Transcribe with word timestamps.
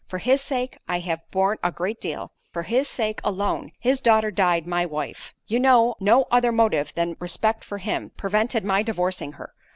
For 0.07 0.17
his 0.17 0.41
sake 0.41 0.79
I 0.87 0.97
have 1.01 1.29
borne 1.29 1.59
a 1.63 1.71
great 1.71 2.01
deal—for 2.01 2.63
his 2.63 2.87
sake 2.87 3.19
alone, 3.23 3.71
his 3.79 4.01
daughter 4.01 4.31
died 4.31 4.65
my 4.65 4.83
wife. 4.83 5.35
You 5.45 5.59
know, 5.59 5.93
no 5.99 6.25
other 6.31 6.51
motive 6.51 6.91
than 6.95 7.15
respect 7.19 7.63
for 7.63 7.77
him, 7.77 8.09
prevented 8.17 8.65
my 8.65 8.81
divorcing 8.81 9.33
her. 9.33 9.53